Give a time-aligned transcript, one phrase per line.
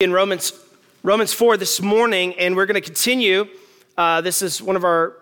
[0.00, 0.52] in Romans,
[1.02, 3.48] Romans 4 this morning, and we're going to continue.
[3.96, 5.16] Uh, this is one of our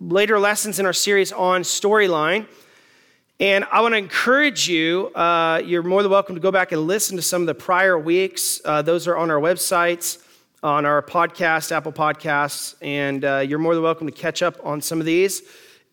[0.00, 2.48] later lessons in our series on storyline.
[3.38, 6.88] And I want to encourage you, uh, you're more than welcome to go back and
[6.88, 8.60] listen to some of the prior weeks.
[8.64, 10.18] Uh, those are on our websites,
[10.60, 14.80] on our podcast, Apple Podcasts, and uh, you're more than welcome to catch up on
[14.80, 15.42] some of these.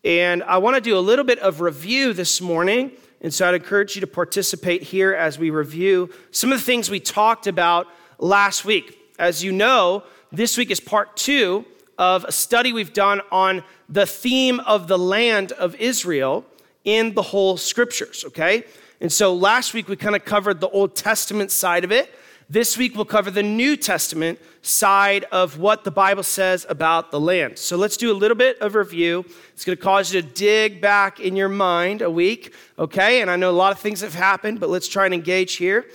[0.04, 2.94] And I want to do a little bit of review this morning.
[3.22, 6.90] And so I'd encourage you to participate here as we review some of the things
[6.90, 7.86] we talked about
[8.24, 8.98] last week.
[9.20, 11.66] As you know, this week is part two
[11.98, 16.46] of a study we've done on the theme of the land of Israel
[16.86, 18.64] in the whole scriptures, okay?
[19.02, 22.14] And so last week we kind of covered the Old Testament side of it.
[22.50, 27.20] This week we'll cover the New Testament side of what the Bible says about the
[27.20, 27.58] land.
[27.58, 29.26] So let's do a little bit of review.
[29.54, 33.22] It's going to cause you to dig back in your mind a week, okay?
[33.22, 35.86] And I know a lot of things have happened, but let's try and engage here.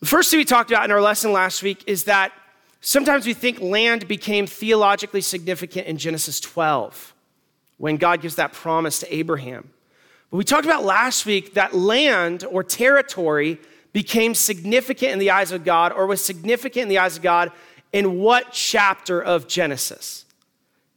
[0.00, 2.32] The first thing we talked about in our lesson last week is that
[2.80, 7.14] sometimes we think land became theologically significant in Genesis 12
[7.76, 9.70] when God gives that promise to Abraham.
[10.30, 13.58] But we talked about last week that land or territory
[13.92, 17.52] became significant in the eyes of God or was significant in the eyes of God
[17.92, 20.24] in what chapter of Genesis?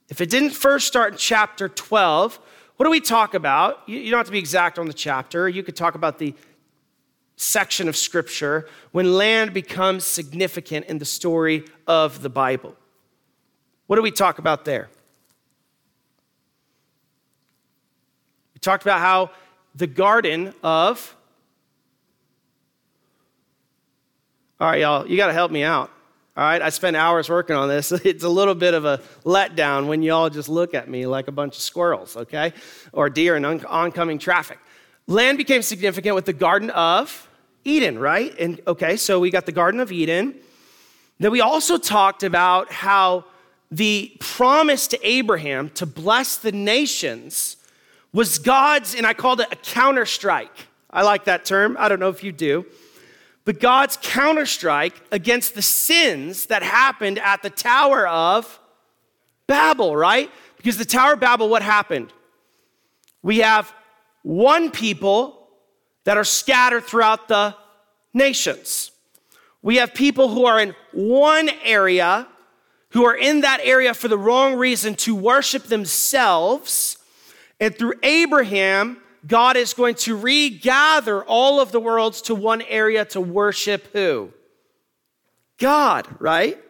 [0.07, 2.39] If it didn't first start in chapter 12,
[2.77, 3.79] what do we talk about?
[3.87, 5.49] You don't have to be exact on the chapter.
[5.49, 6.33] You could talk about the
[7.35, 12.75] section of Scripture when land becomes significant in the story of the Bible.
[13.87, 14.89] What do we talk about there?
[18.53, 19.31] We talked about how
[19.75, 21.15] the Garden of.
[24.59, 25.91] All right, y'all, you got to help me out.
[26.35, 27.91] All right, I spent hours working on this.
[28.05, 31.31] It's a little bit of a letdown when y'all just look at me like a
[31.31, 32.53] bunch of squirrels, okay?
[32.91, 34.57] Or deer in oncoming traffic.
[35.07, 37.29] Land became significant with the Garden of
[37.65, 38.33] Eden, right?
[38.39, 40.35] And okay, so we got the Garden of Eden.
[41.19, 43.25] Then we also talked about how
[43.69, 47.57] the promise to Abraham to bless the nations
[48.13, 50.67] was God's, and I called it a counterstrike.
[50.89, 51.75] I like that term.
[51.79, 52.65] I don't know if you do.
[53.45, 58.59] But God's counterstrike against the sins that happened at the Tower of
[59.47, 60.31] Babel, right?
[60.57, 62.13] Because the Tower of Babel, what happened?
[63.21, 63.73] We have
[64.23, 65.47] one people
[66.05, 67.55] that are scattered throughout the
[68.13, 68.91] nations.
[69.61, 72.27] We have people who are in one area,
[72.89, 76.97] who are in that area for the wrong reason to worship themselves.
[77.59, 83.05] And through Abraham, God is going to regather all of the worlds to one area
[83.05, 84.33] to worship who?
[85.57, 86.61] God, right?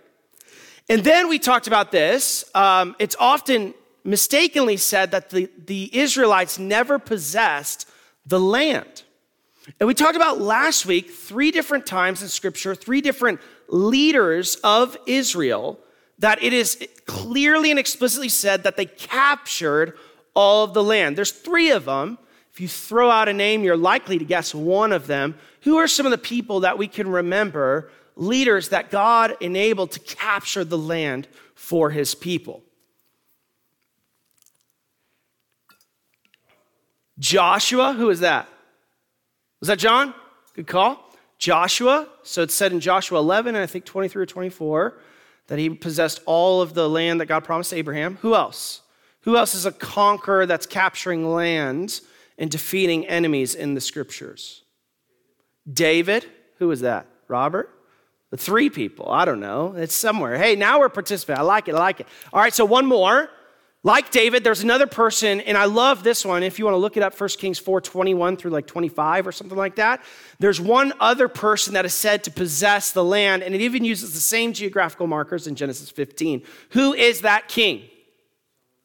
[0.87, 2.45] And then we talked about this.
[2.53, 7.89] Um, it's often mistakenly said that the, the Israelites never possessed
[8.25, 9.03] the land.
[9.79, 14.97] And we talked about last week three different times in Scripture, three different leaders of
[15.05, 15.79] Israel,
[16.19, 19.97] that it is clearly and explicitly said that they captured
[20.35, 21.17] all of the land.
[21.17, 22.17] There's three of them.
[22.51, 25.35] If you throw out a name, you're likely to guess one of them.
[25.61, 29.99] Who are some of the people that we can remember, leaders that God enabled to
[29.99, 32.63] capture the land for his people?
[37.23, 38.49] Joshua, who is that?
[39.61, 40.13] Was that John?
[40.55, 40.99] Good call.
[41.37, 44.99] Joshua, so it's said in Joshua 11, and I think 23 or 24,
[45.47, 48.17] that he possessed all of the land that God promised Abraham.
[48.23, 48.81] Who else?
[49.21, 52.01] Who else is a conqueror that's capturing land
[52.37, 54.63] and defeating enemies in the scriptures?
[55.71, 56.25] David.
[56.59, 57.07] Who is that?
[57.29, 57.69] Robert?
[58.31, 59.09] The three people.
[59.09, 59.75] I don't know.
[59.77, 60.37] It's somewhere.
[60.37, 61.39] Hey, now we're participating.
[61.39, 61.75] I like it.
[61.75, 62.07] I like it.
[62.33, 63.29] All right, so one more.
[63.85, 66.41] Like David, there's another person, and I love this one.
[66.41, 69.33] If you want to look it up, 1 Kings 4 21 through like 25 or
[69.33, 70.01] something like that.
[70.39, 74.13] There's one other person that is said to possess the land, and it even uses
[74.13, 76.43] the same geographical markers in Genesis 15.
[76.69, 77.83] Who is that king?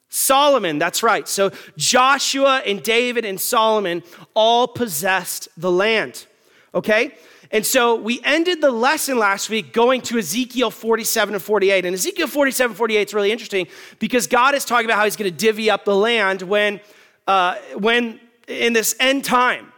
[0.09, 1.29] Solomon, that's right.
[1.29, 4.03] So Joshua and David and Solomon
[4.35, 6.27] all possessed the land.
[6.75, 7.15] Okay?
[7.51, 11.85] And so we ended the lesson last week going to Ezekiel 47 and 48.
[11.87, 13.69] And Ezekiel 47 48 is really interesting
[13.99, 16.81] because God is talking about how he's going to divvy up the land when,
[17.27, 19.73] uh, when in this end time.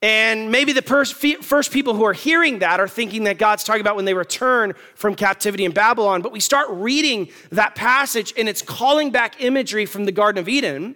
[0.00, 3.96] And maybe the first people who are hearing that are thinking that God's talking about
[3.96, 6.20] when they return from captivity in Babylon.
[6.20, 10.46] But we start reading that passage and it's calling back imagery from the Garden of
[10.46, 10.94] Eden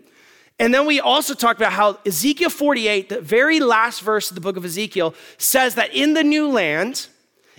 [0.59, 4.41] and then we also talked about how Ezekiel 48, the very last verse of the
[4.41, 7.07] book of Ezekiel, says that in the new land,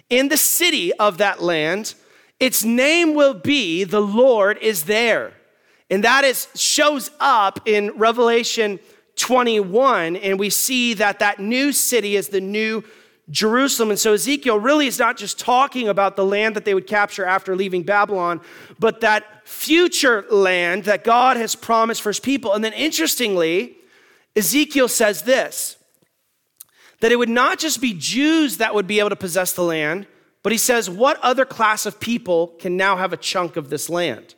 [0.09, 1.93] in the city of that land,
[2.39, 5.33] its name will be the Lord is there.
[5.89, 8.79] And that is shows up in Revelation
[9.15, 12.83] 21 and we see that that new city is the new
[13.29, 13.89] Jerusalem.
[13.89, 17.25] And so Ezekiel really is not just talking about the land that they would capture
[17.25, 18.41] after leaving Babylon,
[18.79, 22.53] but that future land that God has promised for his people.
[22.53, 23.75] And then interestingly,
[24.35, 25.75] Ezekiel says this
[26.99, 30.05] that it would not just be Jews that would be able to possess the land,
[30.43, 33.89] but he says, what other class of people can now have a chunk of this
[33.89, 34.35] land?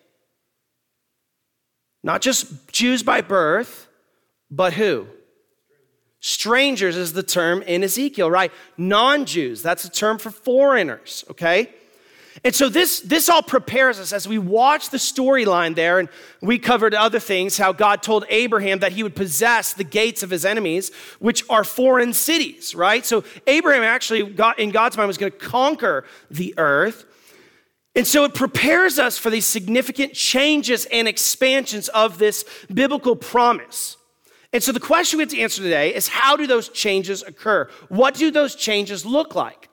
[2.03, 3.87] Not just Jews by birth,
[4.49, 5.07] but who?
[6.19, 8.51] Strangers is the term in Ezekiel, right?
[8.77, 11.73] Non Jews, that's a term for foreigners, okay?
[12.43, 16.09] And so this, this all prepares us as we watch the storyline there, and
[16.41, 20.29] we covered other things, how God told Abraham that he would possess the gates of
[20.29, 23.05] his enemies, which are foreign cities, right?
[23.05, 27.05] So Abraham actually, got, in God's mind, was going to conquer the earth.
[27.95, 33.97] And so it prepares us for these significant changes and expansions of this biblical promise.
[34.53, 37.69] And so the question we have to answer today is how do those changes occur?
[37.89, 39.69] What do those changes look like?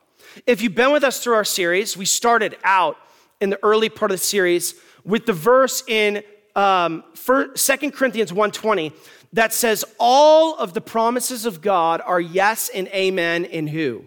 [0.46, 2.96] If you've been with us through our series, we started out
[3.40, 4.74] in the early part of the series
[5.04, 6.22] with the verse in
[6.54, 7.52] um, 2
[7.92, 8.92] Corinthians 1.20
[9.32, 14.04] that says, all of the promises of God are yes and amen in who?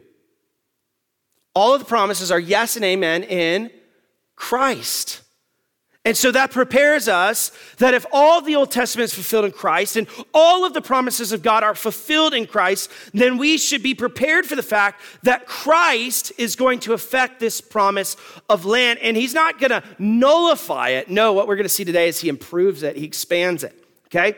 [1.53, 3.71] All of the promises are yes and amen in
[4.35, 5.21] Christ.
[6.03, 9.95] And so that prepares us that if all the Old Testament is fulfilled in Christ
[9.95, 13.93] and all of the promises of God are fulfilled in Christ, then we should be
[13.93, 18.17] prepared for the fact that Christ is going to affect this promise
[18.49, 18.97] of land.
[19.03, 21.07] And he's not going to nullify it.
[21.07, 23.75] No, what we're going to see today is he improves it, he expands it.
[24.07, 24.37] Okay?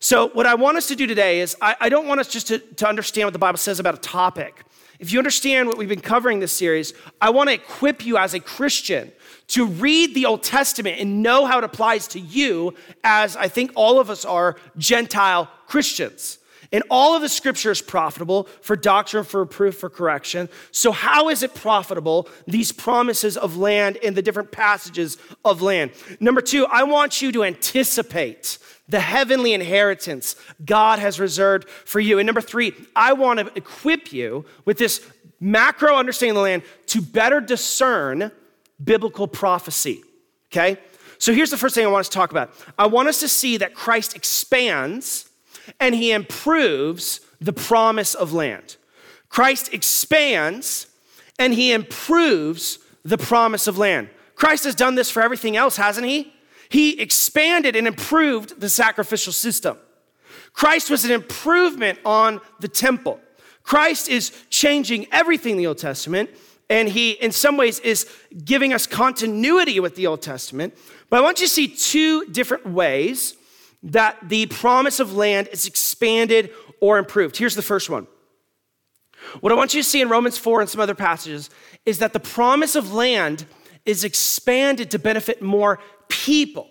[0.00, 2.48] So, what I want us to do today is I, I don't want us just
[2.48, 4.62] to, to understand what the Bible says about a topic.
[5.00, 8.34] If you understand what we've been covering this series, I want to equip you as
[8.34, 9.10] a Christian
[9.48, 13.72] to read the Old Testament and know how it applies to you, as I think
[13.74, 16.38] all of us are Gentile Christians.
[16.70, 20.50] And all of the scripture is profitable for doctrine, for proof, for correction.
[20.70, 25.16] So, how is it profitable, these promises of land and the different passages
[25.46, 25.92] of land?
[26.20, 32.18] Number two, I want you to anticipate the heavenly inheritance God has reserved for you.
[32.18, 35.00] And number three, I want to equip you with this
[35.40, 38.30] macro understanding of the land to better discern
[38.82, 40.02] biblical prophecy.
[40.52, 40.78] Okay?
[41.18, 42.52] So here's the first thing I want us to talk about.
[42.78, 45.28] I want us to see that Christ expands
[45.80, 48.76] and he improves the promise of land.
[49.28, 50.86] Christ expands
[51.38, 54.08] and he improves the promise of land.
[54.34, 56.32] Christ has done this for everything else, hasn't he?
[56.68, 59.76] He expanded and improved the sacrificial system.
[60.52, 63.20] Christ was an improvement on the temple.
[63.62, 66.30] Christ is changing everything in the Old Testament
[66.70, 68.08] and he, in some ways, is
[68.44, 70.76] giving us continuity with the Old Testament.
[71.08, 73.34] But I want you to see two different ways
[73.82, 76.50] that the promise of land is expanded
[76.80, 77.36] or improved.
[77.36, 78.06] Here's the first one.
[79.40, 81.50] What I want you to see in Romans 4 and some other passages
[81.86, 83.46] is that the promise of land
[83.84, 86.68] is expanded to benefit more people.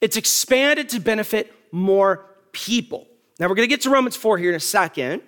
[0.00, 3.06] It's expanded to benefit more people.
[3.38, 5.22] Now, we're going to get to Romans 4 here in a second.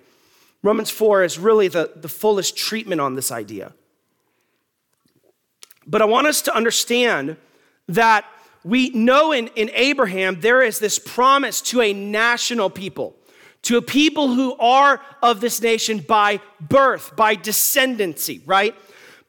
[0.61, 3.73] Romans 4 is really the, the fullest treatment on this idea.
[5.85, 7.37] But I want us to understand
[7.87, 8.25] that
[8.63, 13.15] we know in, in Abraham there is this promise to a national people,
[13.63, 18.75] to a people who are of this nation by birth, by descendancy, right?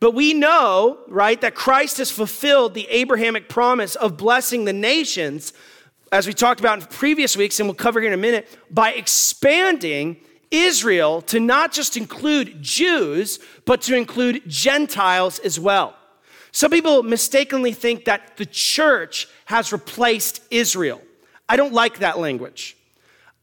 [0.00, 5.52] But we know, right, that Christ has fulfilled the Abrahamic promise of blessing the nations,
[6.12, 8.92] as we talked about in previous weeks, and we'll cover here in a minute, by
[8.92, 10.18] expanding
[10.50, 15.96] Israel to not just include Jews, but to include Gentiles as well.
[16.54, 21.00] Some people mistakenly think that the church has replaced Israel.
[21.48, 22.76] I don't like that language.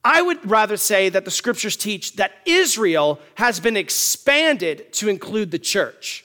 [0.02, 5.52] I would rather say that the scriptures teach that Israel has been expanded to include
[5.52, 6.24] the church.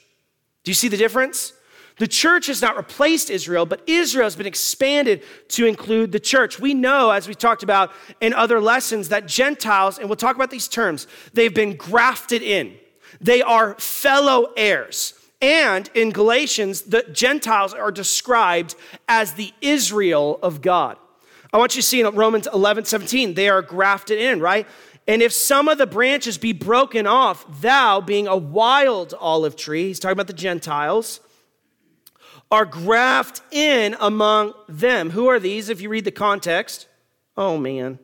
[0.63, 1.51] Do you see the difference?
[1.97, 6.57] The church has not replaced Israel, but Israel has been expanded to include the church.
[6.57, 7.91] We know, as we talked about
[8.21, 12.77] in other lessons, that Gentiles, and we'll talk about these terms, they've been grafted in.
[13.19, 15.15] They are fellow heirs.
[15.41, 18.75] And in Galatians, the Gentiles are described
[19.07, 20.97] as the Israel of God.
[21.53, 24.67] I want you to see in Romans 11, 17, they are grafted in, right?
[25.07, 29.87] And if some of the branches be broken off, thou, being a wild olive tree,
[29.87, 31.21] he's talking about the Gentiles,
[32.51, 35.11] are grafted in among them.
[35.11, 36.87] Who are these if you read the context?
[37.37, 37.99] Oh, man.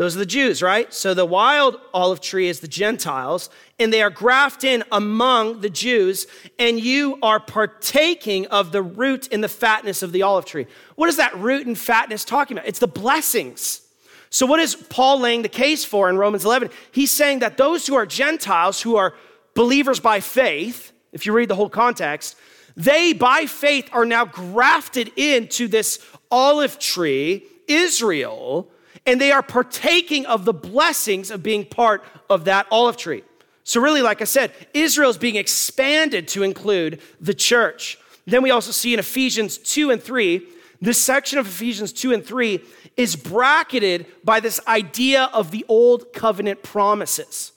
[0.00, 0.90] Those are the Jews, right?
[0.94, 5.68] So the wild olive tree is the Gentiles, and they are grafted in among the
[5.68, 6.26] Jews,
[6.58, 10.66] and you are partaking of the root and the fatness of the olive tree.
[10.94, 12.66] What is that root and fatness talking about?
[12.66, 13.82] It's the blessings.
[14.30, 16.70] So, what is Paul laying the case for in Romans 11?
[16.92, 19.12] He's saying that those who are Gentiles, who are
[19.52, 22.36] believers by faith, if you read the whole context,
[22.74, 25.98] they by faith are now grafted into this
[26.30, 28.70] olive tree, Israel,
[29.06, 33.22] and they are partaking of the blessings of being part of that olive tree.
[33.64, 37.98] So, really, like I said, Israel is being expanded to include the church.
[38.26, 40.46] Then we also see in Ephesians 2 and 3,
[40.80, 42.60] this section of Ephesians 2 and 3
[42.96, 47.52] is bracketed by this idea of the old covenant promises.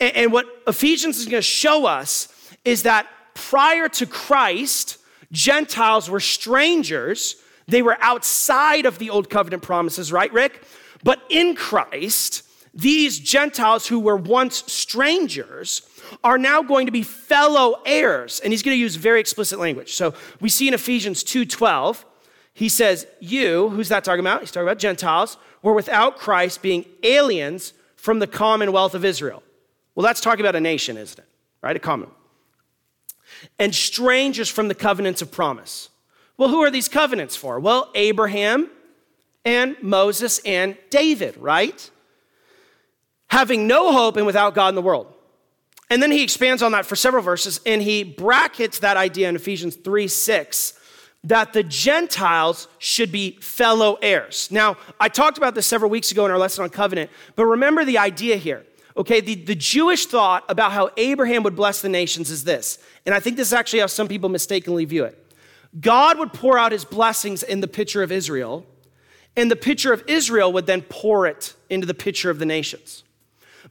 [0.00, 2.28] And, and what Ephesians is going to show us
[2.64, 4.98] is that prior to Christ,
[5.32, 7.36] Gentiles were strangers.
[7.66, 10.62] They were outside of the old covenant promises, right, Rick?
[11.04, 12.42] But in Christ,
[12.74, 15.82] these Gentiles who were once strangers
[16.24, 18.40] are now going to be fellow heirs.
[18.40, 19.94] And he's going to use very explicit language.
[19.94, 22.04] So we see in Ephesians 2:12,
[22.54, 24.40] he says, You, who's that talking about?
[24.40, 29.42] He's talking about Gentiles, were without Christ being aliens from the commonwealth of Israel.
[29.94, 31.24] Well, that's talking about a nation, isn't it?
[31.62, 31.76] Right?
[31.76, 32.10] A common.
[33.58, 35.90] And strangers from the covenants of promise.
[36.36, 37.60] Well, who are these covenants for?
[37.60, 38.70] Well, Abraham
[39.44, 41.90] and Moses and David, right?
[43.28, 45.12] Having no hope and without God in the world.
[45.90, 49.36] And then he expands on that for several verses and he brackets that idea in
[49.36, 50.80] Ephesians 3 6
[51.24, 54.48] that the Gentiles should be fellow heirs.
[54.50, 57.84] Now, I talked about this several weeks ago in our lesson on covenant, but remember
[57.84, 58.64] the idea here.
[58.96, 63.14] Okay, the, the Jewish thought about how Abraham would bless the nations is this, and
[63.14, 65.18] I think this is actually how some people mistakenly view it.
[65.80, 68.64] God would pour out his blessings in the pitcher of Israel,
[69.36, 73.02] and the pitcher of Israel would then pour it into the pitcher of the nations.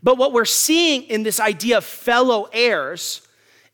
[0.02, 3.26] But what we're seeing in this idea of fellow heirs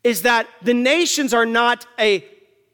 [0.03, 2.23] is that the nations are not a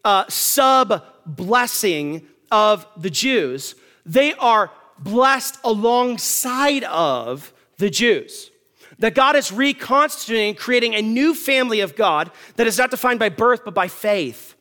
[0.03, 8.51] uh, sub blessing of the Jews, they are blessed alongside of the Jews.
[8.99, 13.29] That God is reconstituting, creating a new family of God that is not defined by
[13.29, 14.54] birth, but by faith.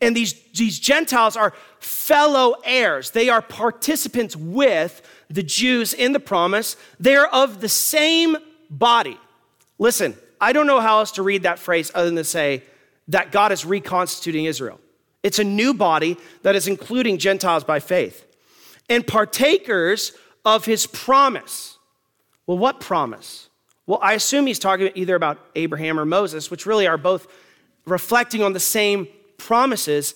[0.00, 3.10] And these, these Gentiles are fellow heirs.
[3.10, 6.76] They are participants with the Jews in the promise.
[6.98, 8.36] They are of the same
[8.68, 9.18] body.
[9.78, 12.62] Listen, I don't know how else to read that phrase other than to say
[13.08, 14.80] that God is reconstituting Israel.
[15.22, 18.26] It's a new body that is including Gentiles by faith
[18.88, 20.12] and partakers
[20.44, 21.78] of his promise.
[22.46, 23.48] Well, what promise?
[23.86, 27.26] Well, I assume he's talking either about Abraham or Moses, which really are both
[27.86, 29.08] reflecting on the same
[29.40, 30.14] promises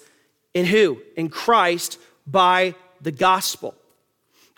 [0.53, 1.01] in who?
[1.17, 3.75] In Christ by the gospel.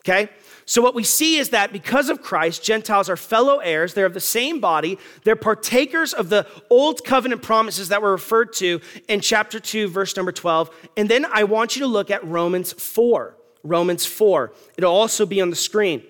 [0.01, 0.29] Okay?
[0.69, 3.95] So, what we see is that because of Christ, Gentiles are fellow heirs.
[3.95, 4.99] They're of the same body.
[5.23, 10.17] They're partakers of the old covenant promises that were referred to in chapter 2, verse
[10.17, 10.71] number 12.
[10.97, 13.37] And then I want you to look at Romans 4.
[13.63, 14.53] Romans 4.
[14.77, 16.03] It'll also be on the screen.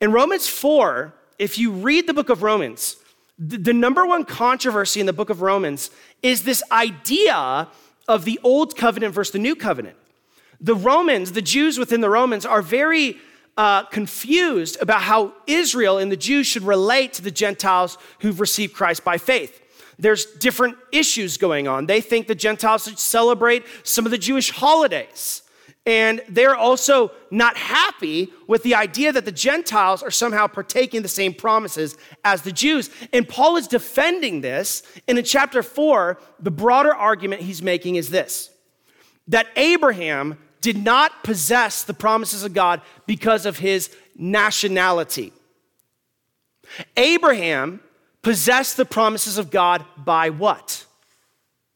[0.00, 2.96] In Romans 4, if you read the book of Romans,
[3.38, 5.90] the number one controversy in the book of Romans
[6.22, 7.68] is this idea
[8.06, 9.96] of the old covenant versus the new covenant.
[10.60, 13.16] The Romans, the Jews within the Romans, are very
[13.56, 18.74] uh, confused about how Israel and the Jews should relate to the Gentiles who've received
[18.74, 19.60] Christ by faith.
[19.98, 21.86] There's different issues going on.
[21.86, 25.42] They think the Gentiles should celebrate some of the Jewish holidays.
[25.86, 31.08] And they're also not happy with the idea that the Gentiles are somehow partaking the
[31.08, 32.88] same promises as the Jews.
[33.12, 34.82] And Paul is defending this.
[35.06, 38.50] And in chapter four, the broader argument he's making is this
[39.28, 45.32] that Abraham did not possess the promises of God because of his nationality.
[46.96, 47.80] Abraham
[48.22, 50.86] possessed the promises of God by what?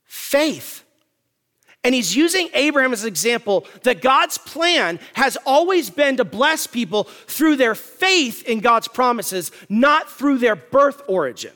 [0.04, 0.84] Faith.
[1.84, 6.66] And he's using Abraham as an example that God's plan has always been to bless
[6.66, 11.52] people through their faith in God's promises, not through their birth origin.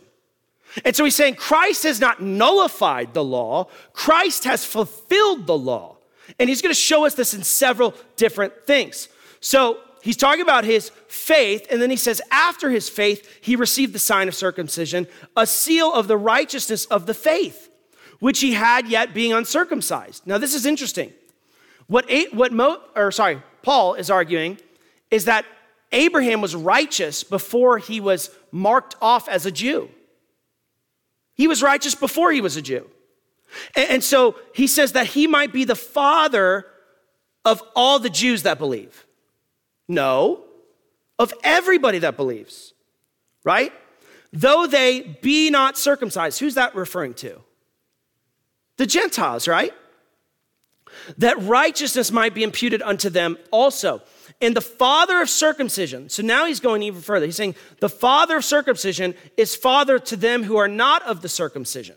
[0.85, 5.97] And so he's saying Christ has not nullified the law, Christ has fulfilled the law.
[6.38, 9.09] And he's going to show us this in several different things.
[9.41, 13.93] So he's talking about his faith, and then he says, after his faith, he received
[13.93, 17.69] the sign of circumcision, a seal of the righteousness of the faith
[18.23, 20.25] which he had yet being uncircumcised.
[20.29, 21.12] Now, this is interesting.
[21.88, 24.59] What, what Mo, or sorry, Paul is arguing
[25.11, 25.45] is that
[25.91, 29.91] Abraham was righteous before he was marked off as a Jew.
[31.35, 32.88] He was righteous before he was a Jew.
[33.75, 36.67] And, and so he says that he might be the father
[37.45, 39.05] of all the Jews that believe.
[39.88, 40.45] No,
[41.19, 42.73] of everybody that believes,
[43.43, 43.73] right?
[44.33, 46.38] Though they be not circumcised.
[46.38, 47.41] Who's that referring to?
[48.76, 49.73] The Gentiles, right?
[51.19, 54.02] That righteousness might be imputed unto them also.
[54.43, 56.09] and the father of circumcision.
[56.09, 57.26] So now he's going even further.
[57.26, 61.29] He's saying, the father of circumcision is father to them who are not of the
[61.29, 61.97] circumcision,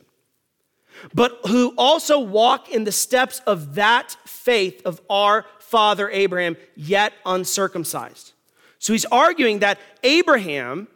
[1.13, 7.13] but who also walk in the steps of that faith of our father Abraham, yet
[7.25, 8.33] uncircumcised.
[8.77, 10.87] So he's arguing that Abraham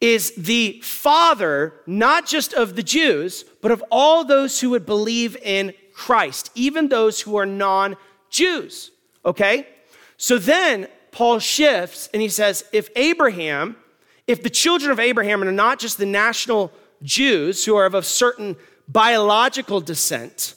[0.00, 5.36] is the father, not just of the Jews, but of all those who would believe
[5.36, 7.96] in Christ, even those who are non
[8.30, 8.90] Jews.
[9.24, 9.66] Okay?
[10.18, 13.76] So then Paul shifts and he says, if Abraham,
[14.26, 16.72] if the children of Abraham are not just the national
[17.02, 18.56] Jews who are of a certain
[18.88, 20.54] biological descent,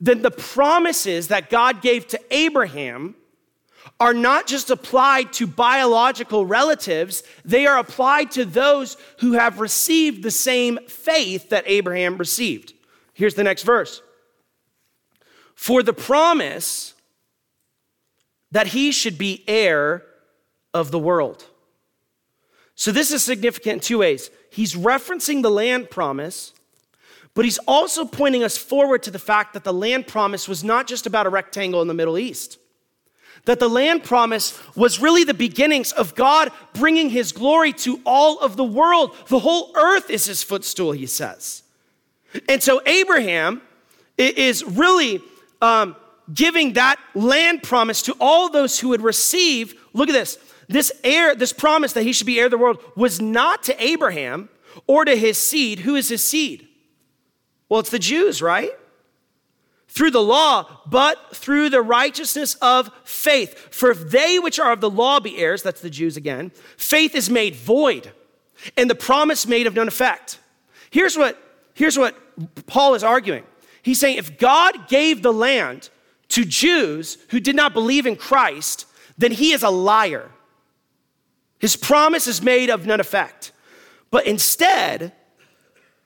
[0.00, 3.16] then the promises that God gave to Abraham
[4.00, 10.22] are not just applied to biological relatives, they are applied to those who have received
[10.22, 12.74] the same faith that Abraham received.
[13.14, 14.02] Here's the next verse
[15.54, 16.94] For the promise
[18.50, 20.04] that he should be heir
[20.72, 21.44] of the world.
[22.74, 24.30] So, this is significant in two ways.
[24.50, 26.54] He's referencing the land promise,
[27.34, 30.86] but he's also pointing us forward to the fact that the land promise was not
[30.86, 32.58] just about a rectangle in the Middle East.
[33.44, 38.38] That the land promise was really the beginnings of God bringing his glory to all
[38.40, 39.16] of the world.
[39.28, 41.62] The whole earth is his footstool, he says.
[42.48, 43.62] And so Abraham
[44.18, 45.22] is really
[45.62, 45.96] um,
[46.32, 49.74] giving that land promise to all those who would receive.
[49.92, 50.38] Look at this.
[50.68, 53.82] This heir, this promise that he should be heir of the world was not to
[53.82, 54.50] Abraham
[54.86, 55.80] or to his seed.
[55.80, 56.68] Who is his seed?
[57.68, 58.70] Well, it's the Jews, right?
[59.88, 63.74] Through the law, but through the righteousness of faith.
[63.74, 67.14] For if they which are of the law be heirs, that's the Jews again, faith
[67.14, 68.12] is made void,
[68.76, 70.38] and the promise made of none effect.
[70.90, 71.42] Here's what,
[71.74, 72.16] here's what
[72.66, 73.44] Paul is arguing.
[73.82, 75.88] He's saying if God gave the land
[76.28, 80.30] to Jews who did not believe in Christ, then he is a liar.
[81.58, 83.52] His promise is made of none effect.
[84.10, 85.12] But instead,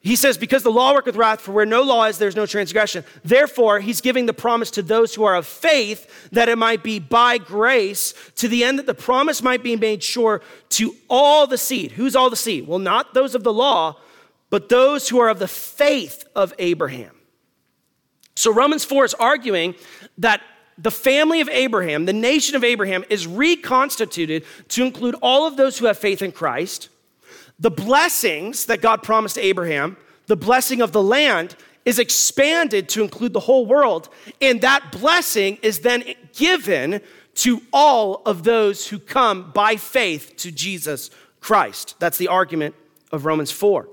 [0.02, 3.04] he says, because the law worketh wrath, for where no law is, there's no transgression.
[3.24, 6.98] Therefore, he's giving the promise to those who are of faith that it might be
[6.98, 11.58] by grace, to the end that the promise might be made sure to all the
[11.58, 11.92] seed.
[11.92, 12.66] Who's all the seed?
[12.66, 13.96] Well, not those of the law,
[14.50, 17.14] but those who are of the faith of Abraham.
[18.34, 19.76] So Romans 4 is arguing
[20.18, 20.40] that
[20.78, 25.78] the family of Abraham, the nation of Abraham, is reconstituted to include all of those
[25.78, 26.88] who have faith in Christ.
[27.62, 29.96] The blessings that God promised Abraham,
[30.26, 34.08] the blessing of the land, is expanded to include the whole world.
[34.40, 36.02] And that blessing is then
[36.34, 37.00] given
[37.36, 41.08] to all of those who come by faith to Jesus
[41.40, 41.94] Christ.
[42.00, 42.74] That's the argument
[43.12, 43.88] of Romans 4.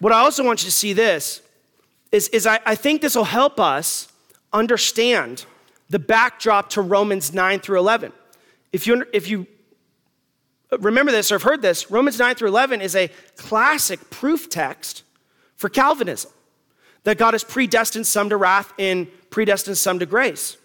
[0.00, 1.40] What I also want you to see this
[2.10, 4.08] is, is I, I think this will help us
[4.52, 5.46] understand
[5.88, 8.12] the backdrop to Romans 9 through 11.
[8.72, 9.46] If you, if you
[10.78, 15.02] remember this or have heard this, Romans 9 through 11 is a classic proof text
[15.56, 16.30] for Calvinism
[17.04, 20.56] that God has predestined some to wrath and predestined some to grace.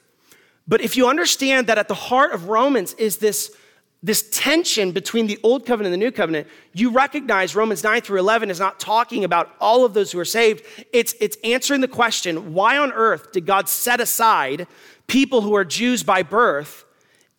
[0.67, 3.55] But if you understand that at the heart of Romans is this
[4.01, 8.19] this tension between the old covenant and the new covenant, you recognize Romans 9 through
[8.19, 10.63] 11 is not talking about all of those who are saved.
[10.93, 14.67] It's, it's answering the question why on earth did God set aside
[15.07, 16.85] people who are Jews by birth?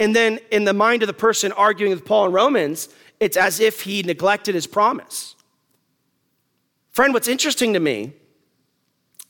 [0.00, 2.88] And then, in the mind of the person arguing with Paul in Romans,
[3.20, 5.36] it's as if he neglected his promise.
[6.90, 8.14] Friend, what's interesting to me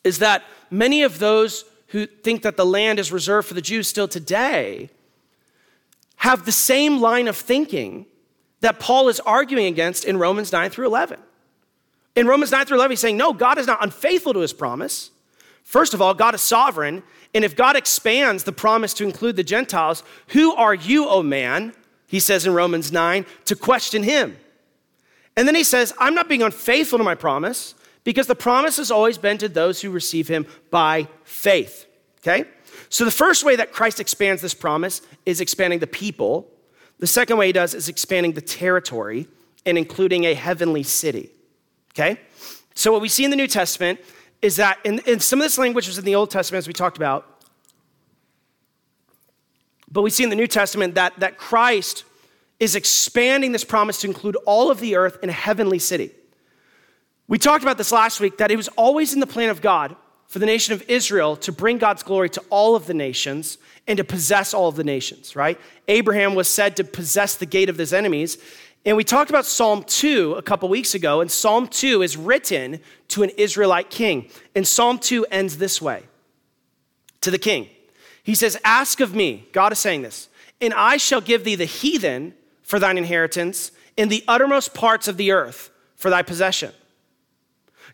[0.04, 3.88] is that many of those who think that the land is reserved for the Jews
[3.88, 4.88] still today
[6.16, 8.06] have the same line of thinking
[8.60, 11.18] that Paul is arguing against in Romans 9 through 11.
[12.14, 15.10] In Romans 9 through 11, he's saying, no, God is not unfaithful to his promise.
[15.62, 17.02] First of all, God is sovereign.
[17.34, 21.72] And if God expands the promise to include the Gentiles, who are you, O man,
[22.06, 24.36] he says in Romans 9, to question him?
[25.36, 28.90] And then he says, I'm not being unfaithful to my promise because the promise has
[28.90, 31.86] always been to those who receive him by faith.
[32.18, 32.44] Okay?
[32.88, 36.50] So, the first way that Christ expands this promise is expanding the people.
[36.98, 39.28] The second way he does is expanding the territory
[39.64, 41.30] and including a heavenly city.
[41.94, 42.20] Okay?
[42.74, 44.00] So, what we see in the New Testament
[44.42, 46.96] is that in, some of this language was in the Old Testament, as we talked
[46.96, 47.26] about,
[49.90, 52.04] but we see in the New Testament that, that Christ
[52.58, 56.12] is expanding this promise to include all of the earth in a heavenly city.
[57.26, 59.96] We talked about this last week that it was always in the plan of God
[60.26, 63.96] for the nation of Israel to bring God's glory to all of the nations and
[63.96, 65.58] to possess all of the nations, right?
[65.88, 68.38] Abraham was said to possess the gate of his enemies.
[68.84, 72.80] And we talked about Psalm 2 a couple weeks ago, and Psalm 2 is written
[73.08, 74.30] to an Israelite king.
[74.54, 76.04] And Psalm 2 ends this way
[77.20, 77.68] to the king.
[78.22, 80.28] He says, Ask of me, God is saying this,
[80.60, 85.18] and I shall give thee the heathen for thine inheritance in the uttermost parts of
[85.18, 86.72] the earth for thy possession.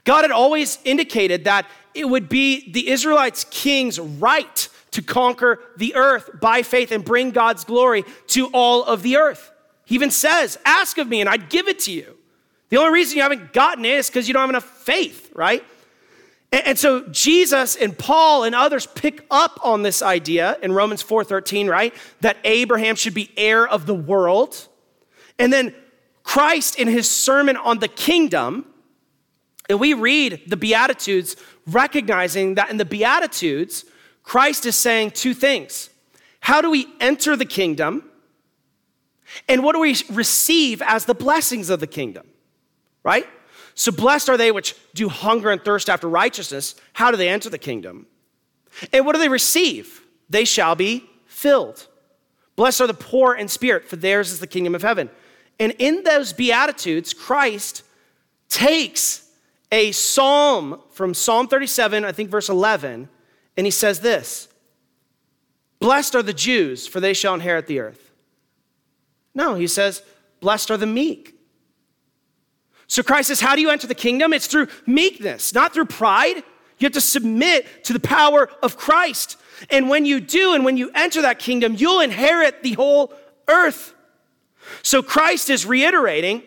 [0.04, 5.96] God had always indicated that it would be the Israelites' king's right to conquer the
[5.96, 9.50] earth by faith and bring God's glory to all of the earth.
[9.86, 12.18] He even says, Ask of me and I'd give it to you.
[12.68, 15.64] The only reason you haven't gotten it is because you don't have enough faith, right?
[16.52, 21.02] And, and, so Jesus and Paul and others pick up on this idea in Romans
[21.02, 21.94] 4:13, right?
[22.20, 24.68] That Abraham should be heir of the world.
[25.38, 25.74] And then
[26.24, 28.66] Christ in his sermon on the kingdom,
[29.68, 31.36] and we read the Beatitudes
[31.68, 33.84] recognizing that in the Beatitudes,
[34.24, 35.90] Christ is saying two things.
[36.40, 38.10] How do we enter the kingdom?
[39.48, 42.26] And what do we receive as the blessings of the kingdom?
[43.02, 43.26] Right?
[43.74, 46.74] So blessed are they which do hunger and thirst after righteousness.
[46.94, 48.06] How do they enter the kingdom?
[48.92, 50.02] And what do they receive?
[50.28, 51.86] They shall be filled.
[52.56, 55.10] Blessed are the poor in spirit, for theirs is the kingdom of heaven.
[55.60, 57.82] And in those Beatitudes, Christ
[58.48, 59.30] takes
[59.70, 63.08] a psalm from Psalm 37, I think verse 11,
[63.56, 64.48] and he says this
[65.80, 68.05] Blessed are the Jews, for they shall inherit the earth.
[69.36, 70.02] No, he says,
[70.40, 71.38] Blessed are the meek.
[72.88, 74.32] So Christ says, How do you enter the kingdom?
[74.32, 76.42] It's through meekness, not through pride.
[76.78, 79.36] You have to submit to the power of Christ.
[79.70, 83.12] And when you do, and when you enter that kingdom, you'll inherit the whole
[83.46, 83.94] earth.
[84.82, 86.42] So Christ is reiterating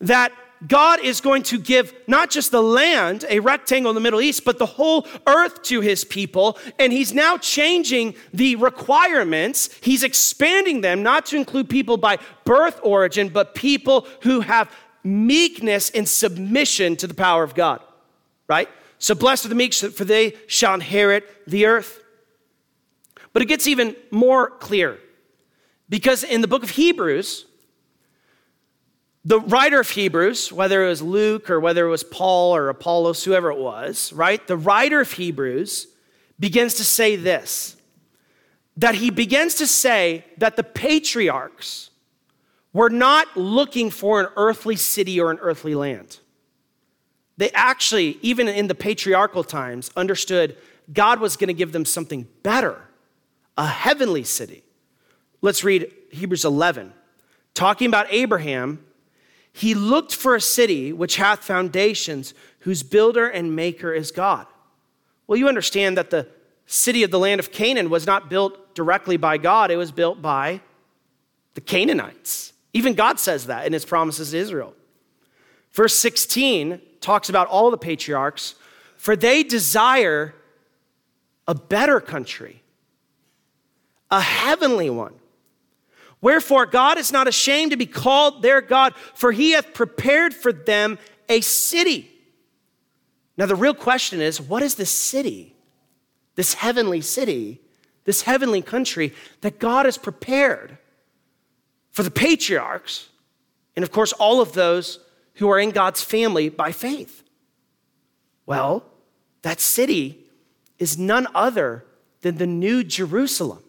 [0.00, 0.32] that
[0.66, 4.44] God is going to give not just the land, a rectangle in the Middle East,
[4.44, 6.58] but the whole earth to his people.
[6.78, 9.70] And he's now changing the requirements.
[9.82, 14.70] He's expanding them not to include people by birth origin, but people who have
[15.02, 17.80] meekness and submission to the power of God,
[18.48, 18.68] right?
[18.98, 22.02] So blessed are the meek, for they shall inherit the earth.
[23.32, 24.98] But it gets even more clear
[25.88, 27.44] because in the book of Hebrews,
[29.24, 33.24] the writer of Hebrews, whether it was Luke or whether it was Paul or Apollos,
[33.24, 34.46] whoever it was, right?
[34.46, 35.86] The writer of Hebrews
[36.38, 37.76] begins to say this
[38.76, 41.90] that he begins to say that the patriarchs
[42.72, 46.18] were not looking for an earthly city or an earthly land.
[47.36, 50.56] They actually, even in the patriarchal times, understood
[50.92, 52.80] God was going to give them something better
[53.56, 54.64] a heavenly city.
[55.40, 56.92] Let's read Hebrews 11.
[57.54, 58.84] Talking about Abraham,
[59.56, 64.48] he looked for a city which hath foundations, whose builder and maker is God.
[65.28, 66.26] Well, you understand that the
[66.66, 70.20] city of the land of Canaan was not built directly by God, it was built
[70.20, 70.60] by
[71.54, 72.52] the Canaanites.
[72.72, 74.74] Even God says that in his promises to Israel.
[75.70, 78.56] Verse 16 talks about all the patriarchs,
[78.96, 80.34] for they desire
[81.46, 82.64] a better country,
[84.10, 85.14] a heavenly one.
[86.24, 90.54] Wherefore, God is not ashamed to be called their God, for he hath prepared for
[90.54, 92.10] them a city.
[93.36, 95.54] Now, the real question is what is this city,
[96.34, 97.60] this heavenly city,
[98.04, 100.78] this heavenly country that God has prepared
[101.90, 103.10] for the patriarchs,
[103.76, 105.00] and of course, all of those
[105.34, 107.22] who are in God's family by faith?
[108.46, 108.82] Well,
[109.42, 110.24] that city
[110.78, 111.84] is none other
[112.22, 113.63] than the New Jerusalem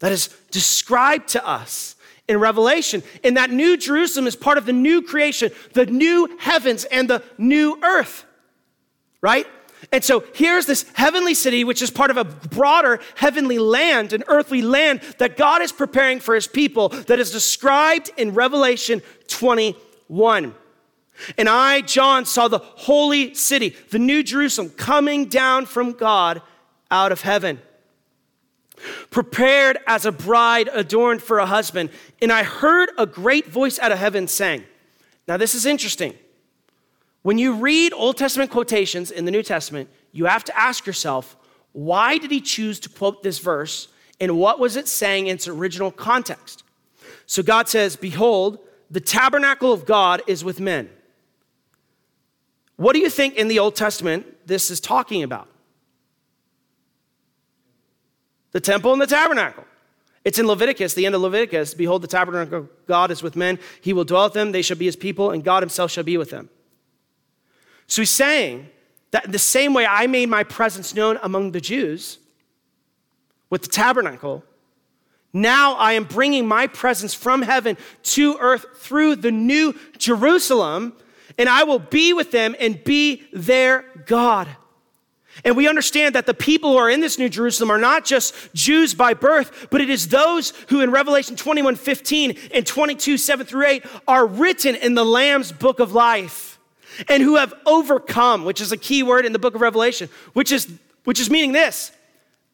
[0.00, 1.94] that is described to us
[2.26, 3.02] in Revelation.
[3.22, 7.22] And that new Jerusalem is part of the new creation, the new heavens and the
[7.38, 8.24] new earth,
[9.20, 9.46] right?
[9.92, 14.24] And so here's this heavenly city, which is part of a broader heavenly land, an
[14.28, 20.54] earthly land that God is preparing for his people, that is described in Revelation 21.
[21.36, 26.42] And I, John, saw the holy city, the new Jerusalem, coming down from God
[26.90, 27.60] out of heaven
[29.10, 31.90] prepared as a bride adorned for a husband.
[32.20, 34.64] And I heard a great voice out of heaven saying,
[35.28, 36.14] Now, this is interesting.
[37.22, 41.36] When you read Old Testament quotations in the New Testament, you have to ask yourself,
[41.72, 43.88] why did he choose to quote this verse
[44.20, 46.64] and what was it saying in its original context?
[47.26, 48.58] So God says, Behold,
[48.90, 50.90] the tabernacle of God is with men.
[52.76, 55.48] What do you think in the Old Testament this is talking about?
[58.52, 59.64] The temple and the tabernacle.
[60.24, 61.72] It's in Leviticus, the end of Leviticus.
[61.74, 63.58] Behold, the tabernacle of God is with men.
[63.80, 64.52] He will dwell with them.
[64.52, 66.50] They shall be his people, and God himself shall be with them.
[67.86, 68.68] So he's saying
[69.12, 72.18] that the same way I made my presence known among the Jews
[73.48, 74.44] with the tabernacle,
[75.32, 80.92] now I am bringing my presence from heaven to earth through the new Jerusalem,
[81.38, 84.48] and I will be with them and be their God
[85.44, 88.34] And we understand that the people who are in this New Jerusalem are not just
[88.54, 93.46] Jews by birth, but it is those who in Revelation 21 15 and 22 7
[93.46, 96.58] through 8 are written in the Lamb's book of life
[97.08, 100.52] and who have overcome, which is a key word in the book of Revelation, which
[100.52, 100.70] is,
[101.04, 101.92] which is meaning this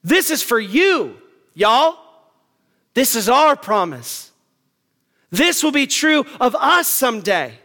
[0.02, 1.16] this is for you,
[1.54, 1.98] y'all.
[2.94, 4.30] This is our promise.
[5.30, 7.58] This will be true of us someday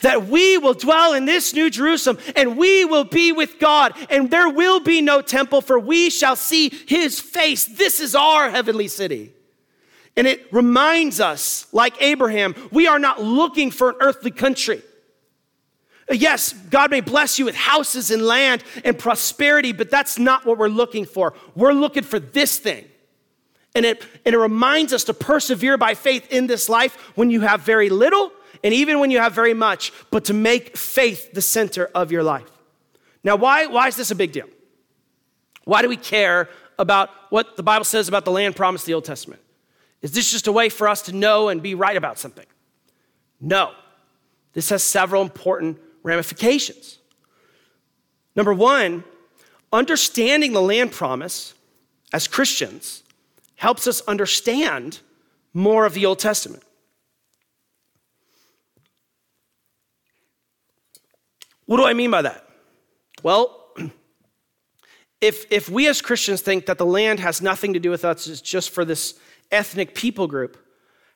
[0.00, 4.30] that we will dwell in this new Jerusalem and we will be with God and
[4.30, 7.64] there will be no temple for we shall see his face.
[7.64, 9.32] This is our heavenly city.
[10.16, 14.82] And it reminds us, like Abraham, we are not looking for an earthly country.
[16.10, 20.58] Yes, God may bless you with houses and land and prosperity, but that's not what
[20.58, 21.34] we're looking for.
[21.54, 22.86] We're looking for this thing.
[23.74, 27.42] And it, and it reminds us to persevere by faith in this life when you
[27.42, 31.42] have very little and even when you have very much, but to make faith the
[31.42, 32.50] center of your life.
[33.24, 34.48] Now, why, why is this a big deal?
[35.64, 39.04] Why do we care about what the Bible says about the land promised the Old
[39.04, 39.42] Testament?
[40.00, 42.46] Is this just a way for us to know and be right about something?
[43.40, 43.72] No.
[44.52, 46.98] This has several important ramifications.
[48.34, 49.04] Number one,
[49.72, 51.54] understanding the land promise
[52.12, 53.02] as Christians
[53.56, 55.00] helps us understand
[55.52, 56.62] more of the Old Testament.
[61.68, 62.48] What do I mean by that?
[63.22, 63.54] Well,
[65.20, 68.26] if, if we as Christians think that the land has nothing to do with us,
[68.26, 69.18] it's just for this
[69.52, 70.56] ethnic people group,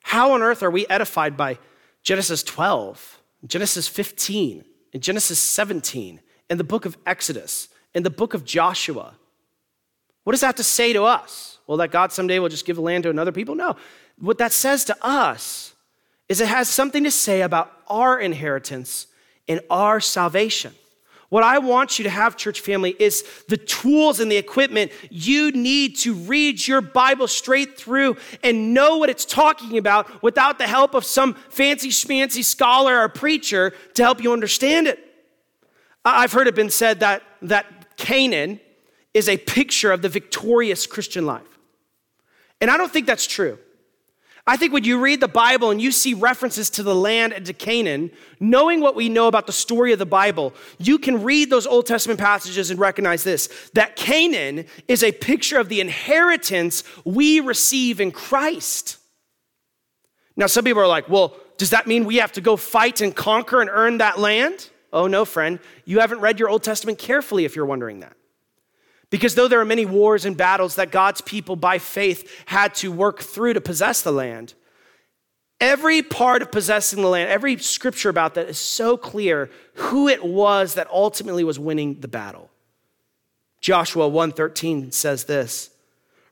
[0.03, 1.57] how on earth are we edified by
[2.03, 4.63] Genesis 12, Genesis 15,
[4.93, 9.15] and Genesis 17, and the book of Exodus, and the book of Joshua?
[10.23, 11.57] What does that have to say to us?
[11.65, 13.55] Well, that God someday will just give the land to another people?
[13.55, 13.75] No.
[14.19, 15.73] What that says to us
[16.29, 19.07] is it has something to say about our inheritance
[19.47, 20.73] in our salvation.
[21.29, 25.51] What I want you to have, church family, is the tools and the equipment you
[25.51, 30.67] need to read your Bible straight through and know what it's talking about without the
[30.67, 34.99] help of some fancy schmancy scholar or preacher to help you understand it.
[36.05, 38.59] I've heard it been said that, that Canaan
[39.15, 41.41] is a picture of the victorious Christian life.
[42.61, 43.57] And I don't think that's true.
[44.45, 47.45] I think when you read the Bible and you see references to the land and
[47.45, 51.49] to Canaan, knowing what we know about the story of the Bible, you can read
[51.49, 56.83] those Old Testament passages and recognize this that Canaan is a picture of the inheritance
[57.05, 58.97] we receive in Christ.
[60.35, 63.15] Now, some people are like, well, does that mean we have to go fight and
[63.15, 64.69] conquer and earn that land?
[64.91, 65.59] Oh, no, friend.
[65.85, 68.17] You haven't read your Old Testament carefully if you're wondering that.
[69.13, 72.91] Because though there are many wars and battles that God's people by faith had to
[72.91, 74.55] work through to possess the land,
[75.61, 80.25] every part of possessing the land, every scripture about that is so clear who it
[80.25, 82.49] was that ultimately was winning the battle.
[83.61, 85.69] Joshua 1:13 says this,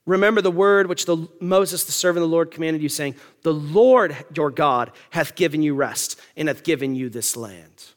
[0.08, 3.14] Remember the word which the, Moses, the servant of the Lord, commanded you, saying,
[3.44, 7.92] The Lord your God hath given you rest and hath given you this land.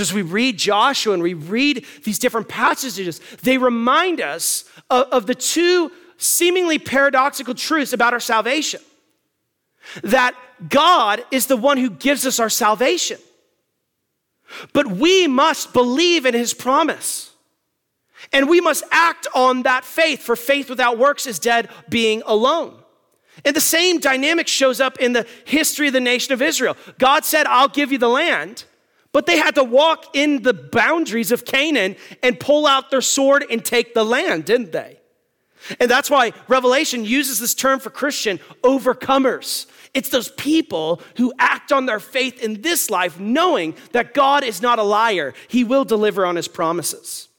[0.00, 5.04] So, as we read Joshua and we read these different passages, they remind us of,
[5.12, 8.80] of the two seemingly paradoxical truths about our salvation
[10.02, 10.34] that
[10.70, 13.18] God is the one who gives us our salvation,
[14.72, 17.34] but we must believe in his promise.
[18.32, 22.74] And we must act on that faith, for faith without works is dead, being alone.
[23.44, 26.78] And the same dynamic shows up in the history of the nation of Israel.
[26.98, 28.64] God said, I'll give you the land.
[29.12, 33.44] But they had to walk in the boundaries of Canaan and pull out their sword
[33.50, 34.98] and take the land, didn't they?
[35.78, 39.66] And that's why Revelation uses this term for Christian overcomers.
[39.92, 44.62] It's those people who act on their faith in this life, knowing that God is
[44.62, 45.34] not a liar.
[45.48, 47.29] He will deliver on his promises.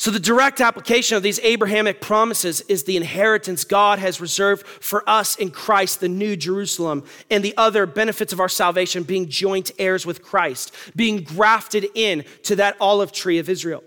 [0.00, 5.06] So, the direct application of these Abrahamic promises is the inheritance God has reserved for
[5.06, 9.72] us in Christ, the New Jerusalem, and the other benefits of our salvation being joint
[9.78, 13.84] heirs with Christ, being grafted in to that olive tree of Israel.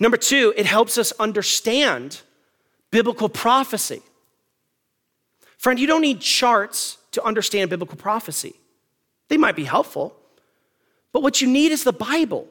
[0.00, 2.22] Number two, it helps us understand
[2.90, 4.00] biblical prophecy.
[5.58, 8.54] Friend, you don't need charts to understand biblical prophecy.
[9.28, 10.16] They might be helpful,
[11.12, 12.48] but what you need is the Bible.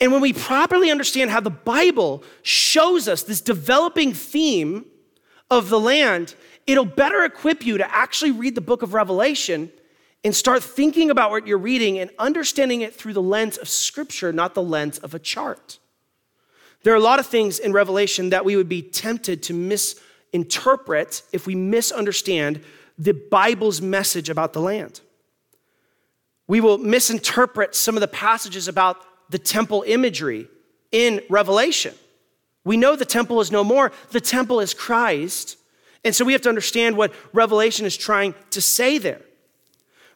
[0.00, 4.86] And when we properly understand how the Bible shows us this developing theme
[5.50, 6.34] of the land,
[6.66, 9.70] it'll better equip you to actually read the book of Revelation
[10.24, 14.32] and start thinking about what you're reading and understanding it through the lens of Scripture,
[14.32, 15.78] not the lens of a chart.
[16.82, 21.22] There are a lot of things in Revelation that we would be tempted to misinterpret
[21.32, 22.62] if we misunderstand
[22.98, 25.00] the Bible's message about the land.
[26.46, 30.48] We will misinterpret some of the passages about the temple imagery
[30.92, 31.94] in Revelation.
[32.64, 35.56] We know the temple is no more, the temple is Christ.
[36.04, 39.22] And so we have to understand what Revelation is trying to say there.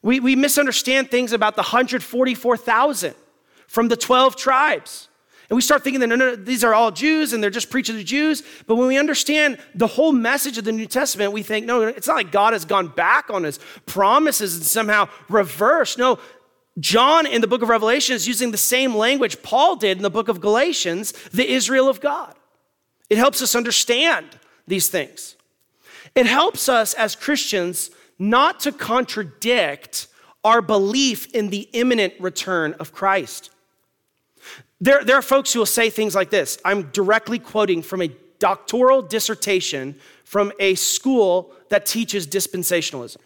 [0.03, 3.14] We, we misunderstand things about the 144,000
[3.66, 5.09] from the 12 tribes.
[5.48, 7.96] And we start thinking that no, no, these are all Jews and they're just preaching
[7.96, 8.42] to Jews.
[8.66, 12.07] But when we understand the whole message of the New Testament, we think, no, it's
[12.07, 15.98] not like God has gone back on his promises and somehow reversed.
[15.98, 16.18] No,
[16.81, 20.11] John in the book of Revelation is using the same language Paul did in the
[20.11, 22.35] book of Galatians, the Israel of God.
[23.11, 24.27] It helps us understand
[24.67, 25.37] these things.
[26.15, 30.09] It helps us as Christians not to contradict
[30.45, 33.51] our belief in the imminent return of Christ.
[34.81, 36.59] There, there are folks who will say things like this.
[36.65, 43.19] I'm directly quoting from a doctoral dissertation from a school that teaches dispensationalism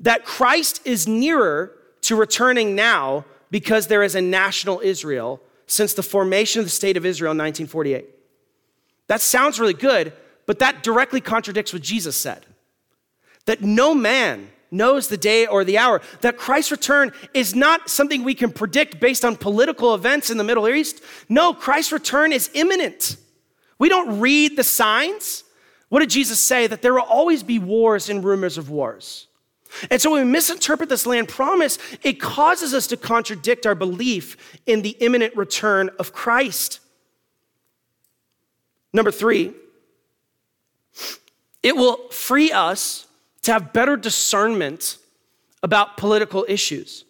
[0.00, 1.72] that Christ is nearer
[2.06, 6.96] to returning now because there is a national Israel since the formation of the state
[6.96, 8.06] of Israel in 1948.
[9.08, 10.12] That sounds really good,
[10.46, 12.46] but that directly contradicts what Jesus said
[13.46, 18.24] that no man knows the day or the hour, that Christ's return is not something
[18.24, 21.00] we can predict based on political events in the Middle East.
[21.28, 23.16] No, Christ's return is imminent.
[23.78, 25.44] We don't read the signs.
[25.88, 26.66] What did Jesus say?
[26.66, 29.28] That there will always be wars and rumors of wars.
[29.90, 34.58] And so when we misinterpret this land promise, it causes us to contradict our belief
[34.66, 36.80] in the imminent return of Christ.
[38.92, 39.52] Number three,
[41.62, 43.06] it will free us
[43.42, 44.98] to have better discernment
[45.62, 47.04] about political issues.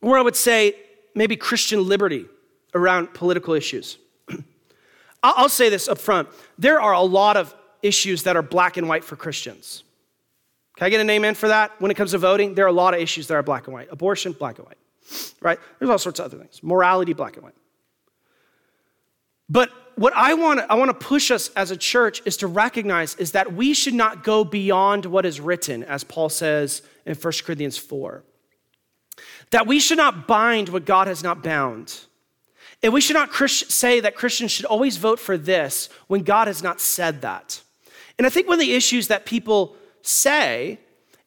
[0.00, 0.74] Or I would say
[1.14, 2.26] maybe Christian liberty
[2.74, 3.98] around political issues.
[5.22, 8.88] I'll say this up front there are a lot of issues that are black and
[8.88, 9.84] white for Christians.
[10.76, 11.78] Can I get an amen for that?
[11.80, 13.74] When it comes to voting, there are a lot of issues that are black and
[13.74, 13.88] white.
[13.90, 14.78] Abortion, black and white,
[15.40, 15.58] right?
[15.78, 16.62] There's all sorts of other things.
[16.62, 17.54] Morality, black and white.
[19.48, 23.14] But what I want I want to push us as a church is to recognize
[23.16, 27.32] is that we should not go beyond what is written, as Paul says in 1
[27.44, 28.24] Corinthians 4.
[29.50, 32.00] That we should not bind what God has not bound.
[32.82, 36.62] And we should not say that Christians should always vote for this when God has
[36.62, 37.62] not said that.
[38.22, 40.78] And I think one of the issues that people say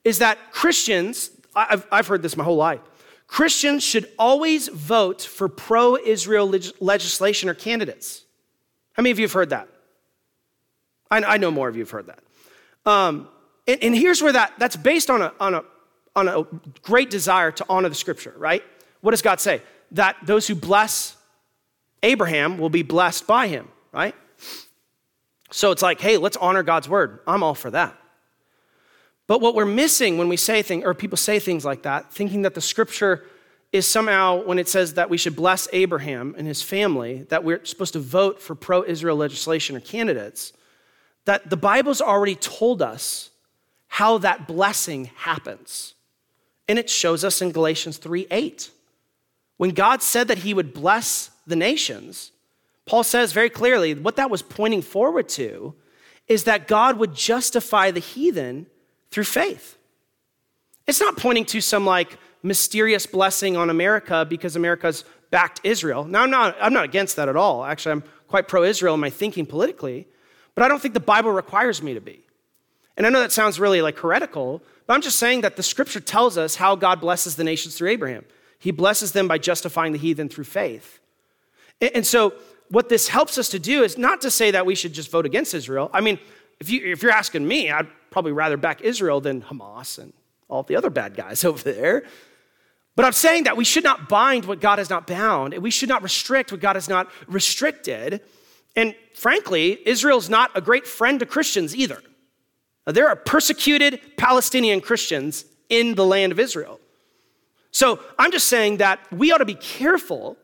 [0.05, 2.79] is that Christians, I've, I've heard this my whole life,
[3.27, 8.23] Christians should always vote for pro Israel legislation or candidates.
[8.93, 9.67] How many of you have heard that?
[11.11, 12.19] I, I know more of you have heard that.
[12.89, 13.27] Um,
[13.67, 15.65] and, and, here's where that, that's based on a, on, a,
[16.15, 16.43] on a
[16.81, 18.63] great desire to honor the scripture, right?
[19.01, 19.61] What does God say?
[19.91, 21.17] That those who bless
[22.03, 24.15] Abraham will be blessed by him, right?
[25.55, 27.21] So it's like, hey, let's honor God's word.
[27.25, 27.97] I'm all for that.
[29.25, 32.41] But what we're missing when we say things, or people say things like that, thinking
[32.41, 33.23] that the scripture
[33.71, 37.63] is somehow, when it says that we should bless Abraham and his family, that we're
[37.63, 40.51] supposed to vote for pro Israel legislation or candidates,
[41.23, 43.29] that the Bible's already told us
[43.87, 45.93] how that blessing happens.
[46.67, 48.71] And it shows us in Galatians 3 8.
[49.55, 52.33] When God said that he would bless the nations,
[52.85, 55.73] Paul says very clearly what that was pointing forward to
[56.27, 58.67] is that God would justify the heathen
[59.11, 59.77] through faith.
[60.87, 66.05] It's not pointing to some like mysterious blessing on America because America's backed Israel.
[66.05, 67.65] Now, I'm not, I'm not against that at all.
[67.65, 70.07] Actually, I'm quite pro Israel in my thinking politically,
[70.53, 72.21] but I don't think the Bible requires me to be.
[72.97, 75.99] And I know that sounds really like heretical, but I'm just saying that the scripture
[75.99, 78.25] tells us how God blesses the nations through Abraham.
[78.59, 80.99] He blesses them by justifying the heathen through faith.
[81.81, 82.33] And so,
[82.69, 85.25] what this helps us to do is not to say that we should just vote
[85.25, 85.89] against Israel.
[85.93, 86.19] I mean,
[86.59, 90.13] if, you, if you're asking me, I'd probably rather back Israel than Hamas and
[90.47, 92.03] all the other bad guys over there.
[92.95, 95.69] But I'm saying that we should not bind what God has not bound, and we
[95.69, 98.21] should not restrict what God has not restricted.
[98.75, 102.01] And frankly, Israel's not a great friend to Christians either.
[102.87, 106.79] Now, there are persecuted Palestinian Christians in the land of Israel.
[107.71, 110.37] So I'm just saying that we ought to be careful,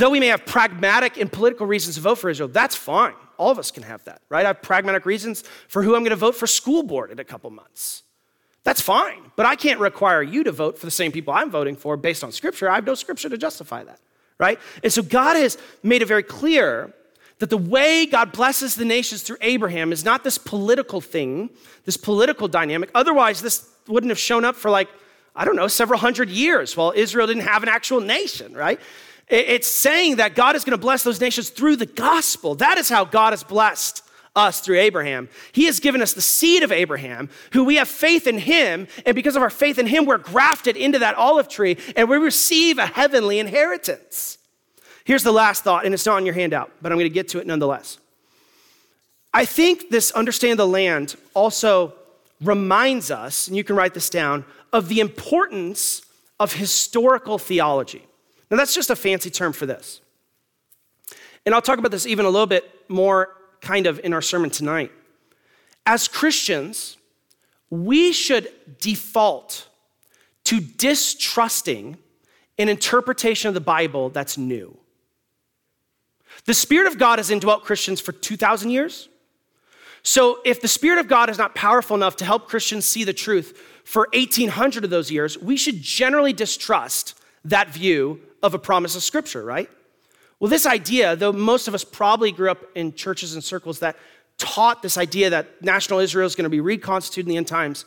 [0.00, 3.14] though we may have pragmatic and political reasons to vote for Israel, that's fine.
[3.36, 4.44] All of us can have that, right?
[4.44, 7.24] I have pragmatic reasons for who I'm going to vote for school board in a
[7.24, 8.02] couple months.
[8.62, 11.76] That's fine, but I can't require you to vote for the same people I'm voting
[11.76, 12.68] for based on scripture.
[12.68, 13.98] I have no scripture to justify that,
[14.38, 14.58] right?
[14.82, 16.92] And so God has made it very clear
[17.38, 21.48] that the way God blesses the nations through Abraham is not this political thing,
[21.86, 22.90] this political dynamic.
[22.94, 24.88] Otherwise, this wouldn't have shown up for like,
[25.34, 28.78] I don't know, several hundred years while Israel didn't have an actual nation, right?
[29.30, 32.56] It's saying that God is going to bless those nations through the gospel.
[32.56, 34.02] That is how God has blessed
[34.34, 35.28] us through Abraham.
[35.52, 39.14] He has given us the seed of Abraham, who we have faith in him, and
[39.14, 42.78] because of our faith in him, we're grafted into that olive tree and we receive
[42.78, 44.38] a heavenly inheritance.
[45.04, 47.28] Here's the last thought, and it's not on your handout, but I'm going to get
[47.28, 47.98] to it nonetheless.
[49.32, 51.94] I think this understand the land also
[52.40, 56.02] reminds us, and you can write this down, of the importance
[56.38, 58.06] of historical theology.
[58.50, 60.00] Now, that's just a fancy term for this.
[61.46, 64.50] And I'll talk about this even a little bit more kind of in our sermon
[64.50, 64.90] tonight.
[65.86, 66.96] As Christians,
[67.70, 69.68] we should default
[70.44, 71.96] to distrusting
[72.58, 74.76] an interpretation of the Bible that's new.
[76.44, 79.08] The Spirit of God has indwelt Christians for 2,000 years.
[80.02, 83.12] So, if the Spirit of God is not powerful enough to help Christians see the
[83.12, 88.96] truth for 1,800 of those years, we should generally distrust that view of a promise
[88.96, 89.68] of Scripture, right?
[90.38, 93.96] Well, this idea, though most of us probably grew up in churches and circles that
[94.38, 97.84] taught this idea that national Israel is going to be reconstituted in the end times,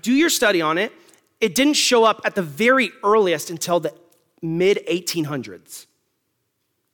[0.00, 0.92] do your study on it.
[1.40, 3.92] It didn't show up at the very earliest until the
[4.40, 5.86] mid 1800s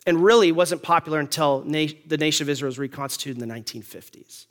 [0.07, 4.47] and really wasn't popular until na- the nation of Israel was reconstituted in the 1950s.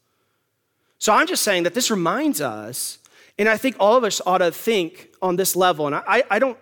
[1.00, 3.00] So I'm just saying that this reminds us,
[3.40, 6.40] and I think all of us ought to think on this level, and I, I,
[6.40, 6.58] don't,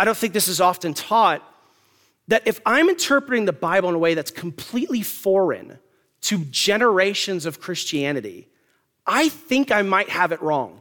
[0.00, 1.42] I don't think this is often taught,
[2.28, 5.78] that if I'm interpreting the Bible in a way that's completely foreign
[6.22, 8.48] to generations of Christianity,
[9.06, 10.80] I think I might have it wrong.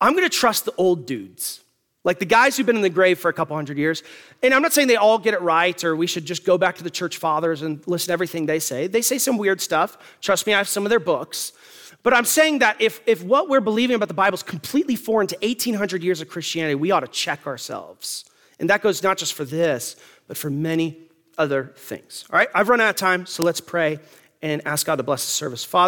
[0.00, 1.60] I'm gonna trust the old dudes.
[2.04, 4.02] Like the guys who've been in the grave for a couple hundred years.
[4.42, 6.76] And I'm not saying they all get it right or we should just go back
[6.76, 8.86] to the church fathers and listen to everything they say.
[8.86, 9.98] They say some weird stuff.
[10.22, 11.52] Trust me, I have some of their books.
[12.08, 15.26] But I'm saying that if, if what we're believing about the Bible is completely foreign
[15.26, 18.24] to 1800 years of Christianity, we ought to check ourselves.
[18.58, 19.94] And that goes not just for this,
[20.26, 20.96] but for many
[21.36, 22.24] other things.
[22.32, 23.98] All right, I've run out of time, so let's pray
[24.40, 25.64] and ask God to bless the service.
[25.64, 25.86] Father,